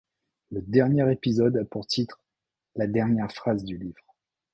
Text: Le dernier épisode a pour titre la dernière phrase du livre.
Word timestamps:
Le 0.49 0.63
dernier 0.63 1.11
épisode 1.11 1.57
a 1.57 1.63
pour 1.63 1.85
titre 1.85 2.23
la 2.75 2.87
dernière 2.87 3.31
phrase 3.31 3.63
du 3.63 3.77
livre. 3.77 4.15